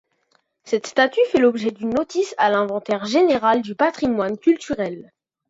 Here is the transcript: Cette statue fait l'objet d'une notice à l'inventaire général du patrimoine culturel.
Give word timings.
Cette 0.63 0.87
statue 0.87 1.21
fait 1.29 1.37
l'objet 1.37 1.69
d'une 1.69 1.91
notice 1.93 2.33
à 2.39 2.49
l'inventaire 2.49 3.05
général 3.05 3.61
du 3.61 3.75
patrimoine 3.75 4.35
culturel. 4.39 5.13